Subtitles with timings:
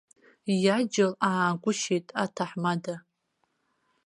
[0.65, 2.95] Иаџьал аагәышьеит аҭаҳмада!